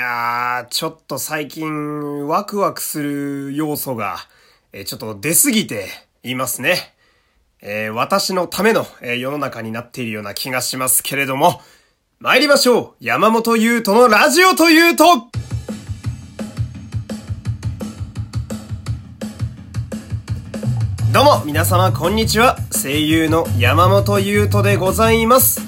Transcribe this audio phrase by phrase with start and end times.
[0.00, 4.16] やー、ちょっと最近ワクワクする要素が、
[4.72, 5.88] え、ちょっと出すぎて
[6.22, 6.94] いますね。
[7.60, 11.60] えー、私のための、え、世の中になっているような気がしますけれども、
[12.18, 15.04] 参りましょう山本優斗のラジオというと
[21.12, 22.56] どうも、皆様こんにちは。
[22.70, 25.60] 声優の山本優斗でございます。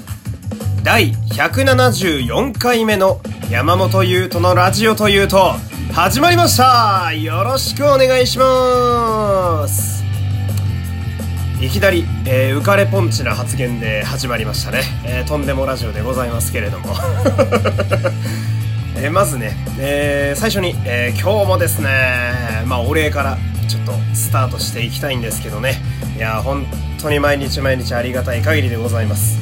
[0.83, 3.21] 第174回目の
[3.53, 5.53] 山本優斗のラジオというと、
[5.93, 10.03] 始まりましたよろしくお願いします
[11.61, 14.81] いきなり、えー、浮かれポンチな発言で始まりましたね。
[15.05, 16.95] えー、とんでもラジオでございますけれども。
[18.97, 25.79] えー、まずね、えー、最初に、えー、今日もですね、まあお礼からちょっとスタートしていきたいんですけどね。
[26.17, 26.65] いや、本
[26.99, 29.37] 当に毎日毎日ありがたい限りでございます。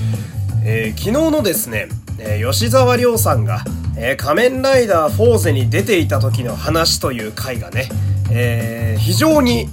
[0.65, 1.87] えー、昨日のですね、
[2.19, 3.63] え、吉沢亮さんが、
[4.03, 7.87] えー、仮面ライダーフォーゼに出ていた時の話という回がね、
[8.31, 9.67] えー、非常に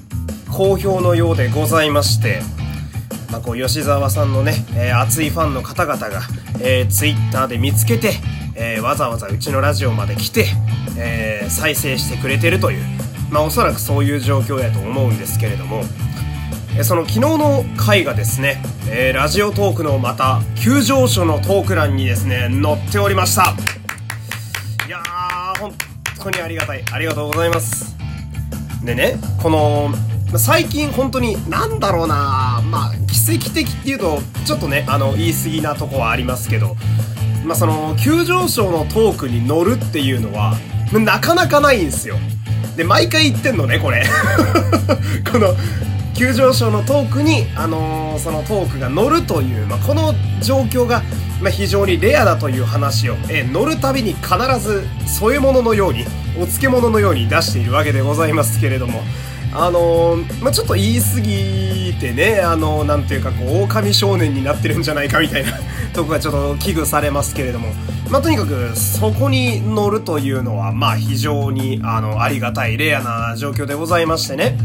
[0.53, 2.43] 好評のようでございまして、
[3.33, 6.21] まあ、こう吉沢さんのね、えー、熱いファンの方々が、
[6.61, 8.13] えー、ツイッターで見つけて、
[8.55, 10.45] えー、わざわざうちのラジオまで来て、
[10.99, 12.85] えー、再生してくれてるという、
[13.31, 15.85] まあ、おそらくそういう状況やと思うんですけれども
[16.79, 23.78] え、その昨日の回がですね、えー、ラジオトークのまた急上昇のトーク欄にですね、載っておりました。
[26.19, 26.85] 当にありがたい。
[26.93, 27.97] ありがとうございます。
[28.85, 29.91] でね、この、
[30.37, 36.77] 最近本当に、なんだろうなまあ、奇跡的っていうと、ちょっとね、あの、言い過ぎなとこはありますけど、
[37.45, 40.57] まあ、その、急上昇のトークに乗るっていうのは、
[40.93, 42.17] なかなかないんですよ。
[42.77, 44.05] で、毎回言ってんのね、これ。
[45.31, 45.55] この、
[46.15, 51.03] 急上昇のトークに、あのー、そのトークが乗るという、まあ、この状況が、
[51.41, 56.05] まあ、非常にレアだという話を、え、乗るたびに必ず添え物のように、
[56.37, 59.03] お漬物のように出しているわけでございますけれども、
[59.53, 65.53] あのー、まあ、ちょっと言い過ぎてね、あのー、なんていうか、こう、狼少年になってるんじゃないかみたいな
[65.95, 67.69] とこがちょっと危惧されますけれども、
[68.11, 74.57] まあ、とにかく、そこに乗るというのは、まあ、非常に、あの、ありがたい、レアな状況でございましてね。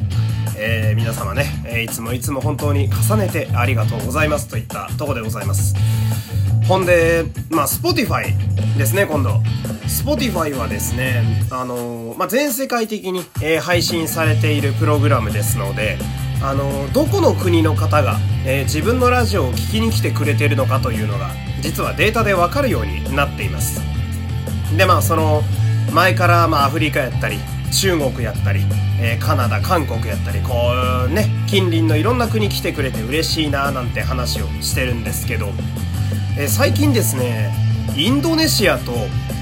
[0.55, 5.75] えー、皆様ね、え、いつもいつも本当に重ねてありがとうございますといったとこでございます。
[6.67, 8.33] ほんで、まあ、Spotify
[8.77, 9.41] ですね、今度。
[9.85, 15.97] Spotify はですね、あのー、まあ、全世界的に、えー、配信されているプログラムですので、
[16.41, 21.31] あのー、どこの国の方が、えー、自分のラジオを聴きに来てくれてるのかというのが、
[21.61, 23.81] 実はデータでわかるようになっています。
[24.77, 25.43] で、まあ、その、
[25.91, 27.39] 前から、まあ、アフリカやったり、
[27.73, 28.61] 中国やったり、
[29.01, 30.53] えー、カナダ、韓国やったり、こ
[31.07, 35.51] うね、近隣のいろんな国来てくれて嬉しいななんて話をしてるんですけど、
[36.35, 37.53] えー、最近ですね、
[37.95, 38.91] インドネシアと、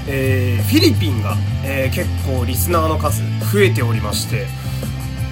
[0.06, 3.22] えー、フィリピンが、え結構リスナーの数
[3.52, 4.46] 増えておりまして、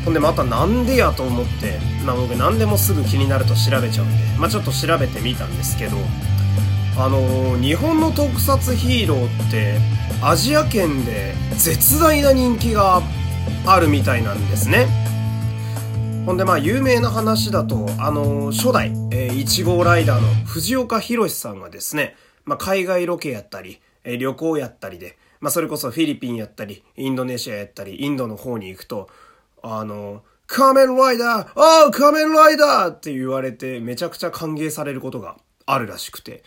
[0.05, 5.99] ほんでまたなんでやと思って、まあ僕何でもすぐ気になると調べちゃうんで、まあちょっと調べてみたんですけど、
[6.97, 9.79] あのー、日本の特撮ヒーローって
[10.23, 13.03] アジア圏で絶大な人気が
[13.67, 14.87] あるみたいなんですね。
[16.27, 22.15] ほんでまあ有名な話だと、あの、初代、えー、1号ライダーの藤岡弘さんがですね、
[22.45, 29.09] まあ海外ロケやったり、えー、旅行やったりで、まあそれこそフィリピンやったり、インドネシアやったり、インドの方に行くと、
[29.63, 36.43] あのー、仮面ライダーああ仮面ライダーって言われてめちゃくちゃ歓迎されることがあるらしくて。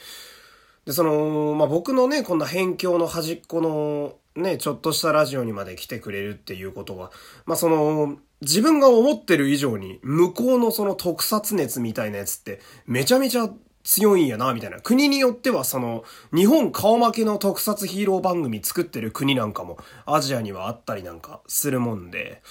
[0.85, 7.11] で、その、まあ、僕のね、こんな辺境の端っこの、ね、ちょっとしたラジオにまで来てくれるっていうことは、
[7.45, 13.49] まあ、その、自分が思ってる以上に、向こうのその特撮熱みたいなやつって、めちゃめちゃ
[13.83, 14.79] 強いんやな、みたいな。
[14.79, 22.41] 国によってはその、日本顔負けの特撮ヒーロー番組作ってる国なんかも、アジアにはあったりなんかするもんで、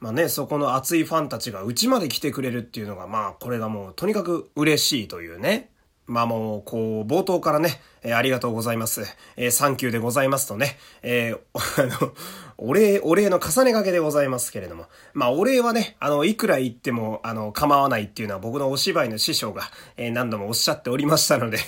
[0.00, 5.70] まあね、そこの熱いファンたちがうちまで来てくれるっていうのが、まあ、これがもう、とにかく嬉しいというね。
[6.06, 9.02] まあもう、こう、冒頭からね、えー、ありがとうございます。
[9.36, 11.38] えー、サンキューでございますとね、えー、
[11.82, 12.12] あの、
[12.58, 14.86] お礼、お礼の重ね掛けでございますけれども。
[15.14, 19.62] まあ、お礼はね、あの、いくら言っても、あの、構わないっていうのは僕のお芝居の師匠が、
[19.96, 21.58] えー、何度もおっしゃっておりましたので、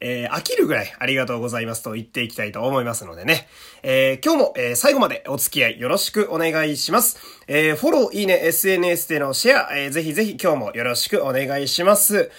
[0.00, 3.48] えー、飽きるぐらいありがとうございますと言っていきたいと思いますのでね。
[3.82, 7.18] えー、今日も、えー、最後までお付き合いよろしくお願いします。
[7.48, 12.30] えー、フォロー、いいね、SNS でのシェア、えー、ぜひぜひ今日もよろしくお願いします。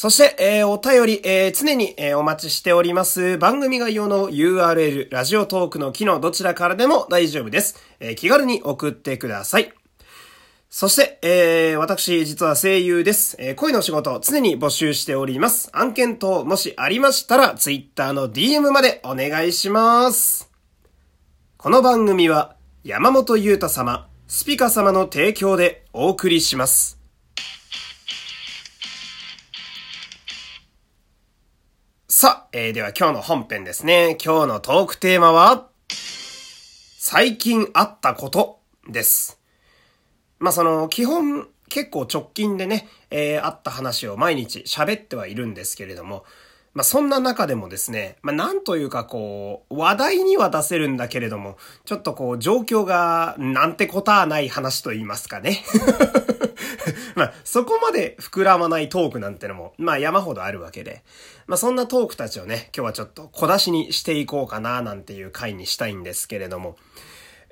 [0.00, 3.36] そして、えー、お便り、えー、常に、えー、お待ちしております。
[3.36, 7.82] 番組概要の URL、ラジオトークの機能どちらからでも大丈夫です。
[7.98, 9.72] えー、気軽に送ってください。
[10.70, 13.34] そして、えー、私、実は声優です。
[13.40, 15.68] えー、恋の仕事、常に募集しております。
[15.72, 20.48] 案件等、もしありましたら、Twitter の DM までお願いします。
[21.56, 22.54] この番組は
[22.84, 26.97] 山本裕太様、スピカ様の提供でお送りします。
[32.20, 34.18] さあ、えー、では今日の本編ですね。
[34.20, 35.68] 今日のトークテーマは、
[36.98, 39.40] 最近あったことです。
[40.40, 46.24] まあ、その、基本結構直近でね、えー、あった話を毎日喋ってはいるんですけれども、
[46.74, 55.62] まあ、そんな中でもですね、まあ、なんというかこう、話題には出せるんだけれども、ちょっとこう、状況がなんてことはない話と言いますかね。
[57.18, 61.02] まあ、そこまで膨らまないトークなんてのも、まあ山ほどあるわけで、
[61.46, 66.76] まあそんなトークたちをね、今日はちょっと小出しにしていこうかななんていう回にしたいんですけれども、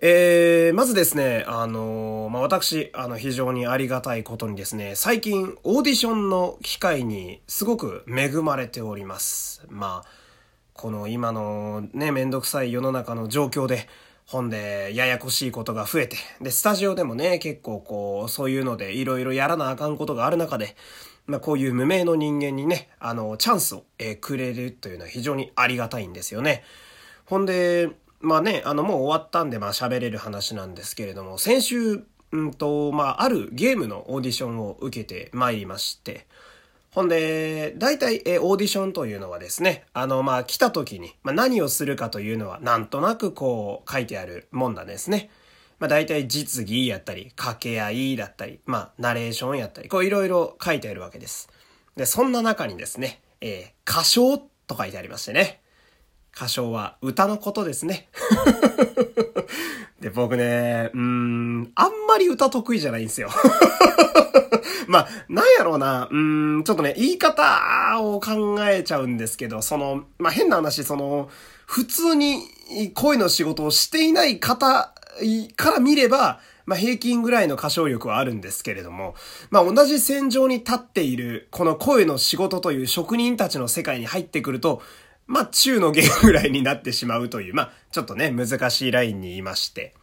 [0.03, 9.65] えー、まずですね、あのー、まあ、私、あの、非常にありがたいことにですね、最近、オーディションの機会にすごく恵まれております。
[9.71, 10.09] まあ、
[10.75, 13.89] この今のね、めんどくさい世の中の状況で、
[14.27, 20.75] 本でややこしいことが増えて、で、スタジオでもね、結構こう、そういうのでいろいろやらなあかんことがある中で、
[21.27, 26.65] まあ、こういう無名の人間にね、あの、チャンスを、えー、くれるというのは非常にありがたいんですよね。
[27.25, 27.89] ほんで、
[28.21, 36.27] まあね、あの、もう終わったんで、まあ喋れる話なんですけれども、先週、うんと、まあ、あるゲームのオーディションを受けてまいりまして、
[36.97, 45.29] ほんで、大体、え、オーディションというのはですね、あの、まあ、来た時に、ま、何をするかというのは、なんとなくこう、書いてあるもんなんですね。
[45.79, 51.51] まあ、大体実技やったり、掛け合いだったり、まあ、ナレーションやったり、こう、いろいろ書いてあるわけです。
[51.97, 55.61] で、そんな中にですね、え、歌唱と書いてありましてね。
[56.35, 58.09] 歌唱は歌のことですね。
[60.01, 63.31] で、僕ね、うーん、あんまり歌得意じゃないんですよ。
[64.89, 71.29] まあ、なんやろうな、うん、ちょっとね、言い方を考えちゃうんですけど、その、まあ変な話、その、
[71.67, 72.43] 普通に
[72.95, 74.93] 声の仕事をしていない方
[75.57, 79.15] から見れば、まあ平均ぐらいの歌唱力はあるんですけれども、
[79.51, 84.83] まあ同じ戦場に立っている、この声の仕事という職人たちの世界に入ってくると、
[85.27, 89.95] まあ、中のゲームぐらいになってしまうという、まあ、ちょっとね、難しいラインにいまして。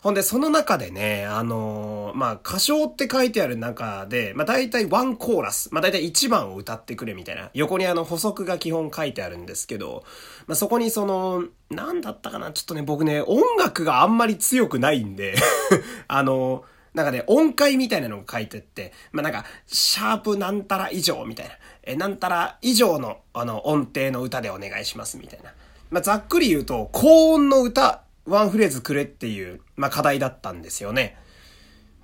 [0.00, 10.04] ほんで、その中でね、あのー、まあ、歌唱って書いてある中で、まあ、大体ワンコーラス、まあ、大体1番を歌ってくれみたいな、横にあの補足が基本書いてあるんですけど、
[10.46, 15.34] まあ、そこにその、なんだったかな、ちょっとね、僕ね、音楽があんまり強くないんで
[16.06, 21.52] あのーなんかね、音階みたいなのが書いてって、まあ、なんか、シャープなんたら以上みたいな、
[21.88, 25.54] え、なんたら以上の、あの、音程の歌でお願いしますみたいな。
[25.90, 31.16] まあ、ざっくり言うと、高音の歌、ワンフレーズくれっていう、まあ、課題だったんですよね。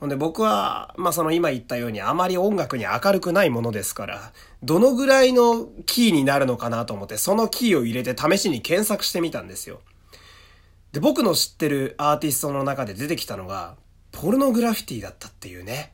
[0.00, 4.32] ほんで僕は、まあ、その今言ったようにあまり音楽に明るくないものですから、
[4.62, 9.80] どのぐらいのキーになるのかなと思って、そのキーを入れて試しに検索してみたんですよ。
[10.92, 13.76] で、僕の知ってるアーティストの中で出てきたのが、
[14.12, 15.92] ポルノグラフィティだったっていうね。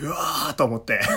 [0.00, 1.00] うわーと思って。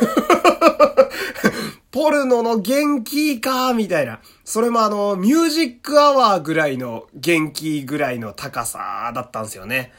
[1.92, 4.20] ポルノの元気かみたいな。
[4.44, 9.94] それもあの、ミュージックアワーぐらいの元気ぐらいの高さだったんですよね。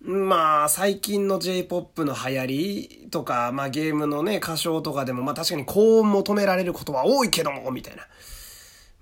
[0.00, 8.04] まあ、最近の J-POP の流行りとか、まあゲームのね、歌唱とかでも、まあ確かに高音求められることは多いけども、みたいな。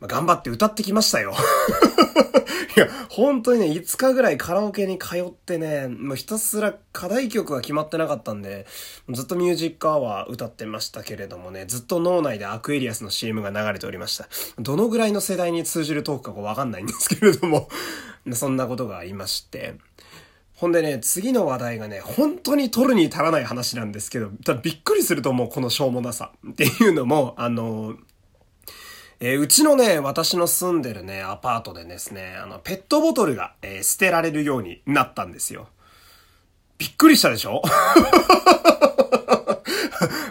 [0.07, 1.35] 頑張って歌ってきましたよ。
[2.77, 8.67] いや、本当にね、5日ぐらいカラオケに通ってね、もうひたすら課題曲が決まってなかったんで、
[9.11, 14.29] ずっとミュージックアワー歌ってましたけれどもね、ずっと脳内でアクエリアスの CM が流れておりました。
[14.59, 17.69] どのぐらいの世代に通じるトークかわかんないんですけれども
[18.33, 19.77] そんなことがありまして。
[20.57, 26.31] ほんでね、次の話題がね、本当に取るに足らない話なんですけど、ただびっくりすると思う、このしょうもなさ。
[26.49, 27.95] っていうのも、あの、
[29.21, 35.69] えー、うちのね、私の住んでるね、アパートでですね、あの、ペットボトルが、えー、捨てられるようになったんですよ。
[36.79, 37.63] びっくりしたでしょ？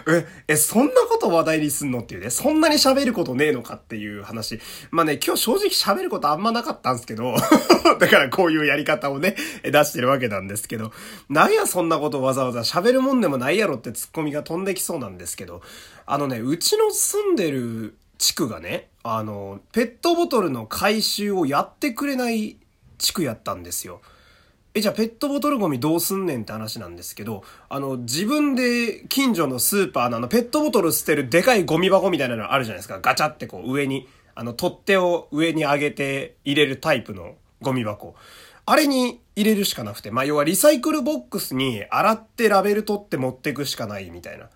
[0.06, 4.60] え、え、そんなこと話題にすんのっていうね、そんなに喋ることねえのかっていう話。
[4.90, 7.34] まあね、今日正直喋ることあんまなかったんですけど、
[7.98, 10.92] だからこういうやり方をね、出してるわけなんですけど、
[11.30, 15.62] なんやそんなことわざわざ喋るもんでもないやろってツッコミが飛んできそうなんですけど、
[16.04, 22.56] あのね、うちの住んでる地区がね、あの、ペットボトルの回収をやってくれない
[22.96, 24.00] 地区やったんですよ。
[24.72, 32.98] え、じゃあペットボトルゴミどうすんねんって話なんですけど、あの、自分で近所のスーパーのあの、ペットボトル捨てるでかいゴミ箱みたいなのあるじゃないですか。
[33.02, 38.14] ガチャってこう上に、あの、取っ手を上に上げて入れるタイプのゴミ箱。
[38.64, 44.48] あれに入れるしかなくて、まあ、要はリサイクルボックスに洗ってラベル取って持ってくしかないみたいな。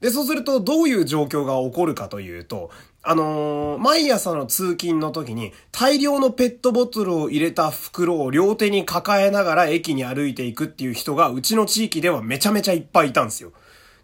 [0.00, 2.70] で、そうするとどういう状況が起こるかというと、
[3.02, 13.52] あのー、毎朝の通勤の時に大量のペットボトルを入れた袋を両手に抱えながら駅に歩いていくっていう人がうちの地域ではめちゃめちゃいっぱいいたんですよ。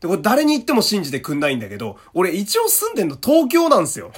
[0.00, 4.12] で、これ誰に言っても信じてくんないんだけど、俺一応住んでんの東京なんですよ。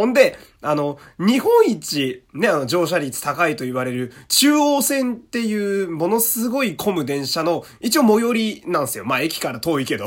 [0.00, 9.04] ほんで、あの、日本一、ね、あの、乗車率高いと言われる中央線っていうものすごい混む電車の、一応最寄りなんですよ。
[9.04, 10.06] まあ、駅から遠いけど。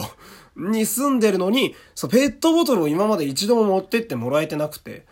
[0.55, 5.05] に住んでるのに、そう、ペットボトルを今まで一度も持ってってもらえてなくて。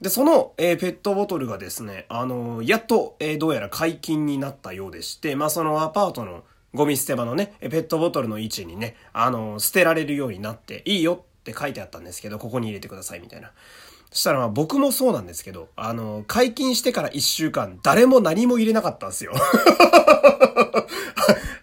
[0.00, 6.44] で、その、えー、ペットボトルがですね、あのー、やっと、えー、どうやら解禁になったようでして、まあ、そのアパートの
[6.74, 13.52] ゴミ捨て場のね、ペットボトルの位置にね、あの捨てられるようになって、いいよって書いてあったんですけど、ここに入れてくださいみたいな。
[14.14, 19.32] そしたらまあ僕もそうなんですけど、あの、解禁してから一週間、誰も何も入れなかったんですよ。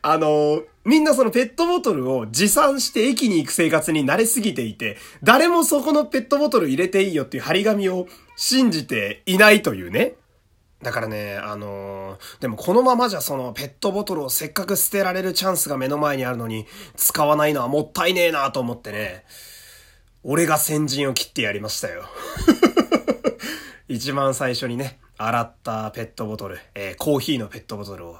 [0.04, 10.16] あの、みんなそのペットボトルを持参して駅に行く生活に慣れすぎていて、誰もそこのペットボトル入れていいよっていう張り紙を信じていないというね。
[10.82, 16.66] だからね、あのー、でもこのままじゃそのペットボトルをせっかく捨てられるチャンスが目の前にあるのに
[16.98, 19.24] 使わないのはもったいねえなと思ってね。
[20.24, 22.04] 俺が先陣を切ってやりましたよ。
[23.90, 28.20] 一番最初にね、洗ったペットボトル、えー、コーヒーのペットボトルを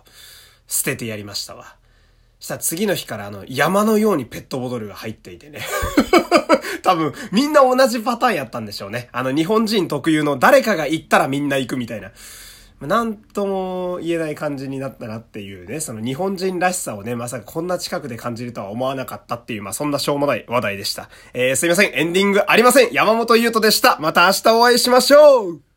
[0.68, 1.76] 捨ててやりましたわ。
[2.40, 5.62] したら次の日からあの山のようにペットボトルが入っていてね。
[6.82, 9.10] 多分みんな同じパターンやったんでしょうね。
[9.12, 12.12] あの日本人特有の誰かが行ったらみんな行くみたいな。
[12.88, 21.10] なんとも言えない感じになったなっていうね、その日本人らしさをね、まさかこんな近くで感じるとは思わなかったっていう、まあそんなしょうもない話題でした。
[21.34, 22.92] えー、すいません、エンディングありません。
[22.92, 23.98] 山本優斗でした。
[24.00, 25.71] また明日お会いしましょう